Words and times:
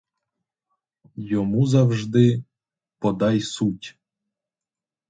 Йому 1.15 1.65
завжди— 1.67 2.43
подай 2.99 3.39
суть. 3.39 3.97